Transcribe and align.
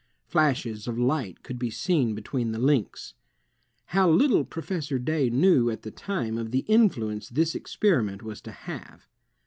Flashes 0.25 0.87
of 0.87 0.97
light 0.97 1.43
could 1.43 1.59
be 1.59 1.69
seen 1.69 2.15
between 2.15 2.53
the 2.53 2.57
links. 2.59 3.13
How 3.89 4.09
little 4.09 4.43
Professor 4.43 4.97
Day 4.97 5.29
knew 5.29 5.69
at 5.69 5.83
the 5.83 5.91
time 5.91 6.39
of 6.39 6.49
the 6.49 6.61
influence 6.67 7.29
this 7.29 7.55
ex 7.55 7.75
periment 7.75 8.23
was 8.23 8.41
to 8.41 8.51
have! 8.51 9.05